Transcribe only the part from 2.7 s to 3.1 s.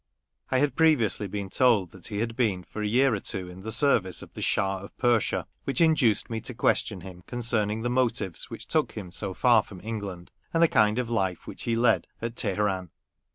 a